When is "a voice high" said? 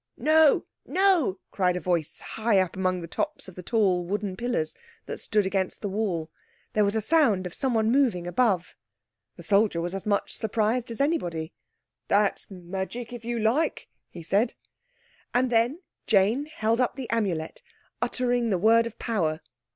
1.75-2.57